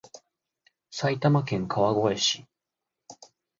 [0.89, 2.47] 埼玉県川越市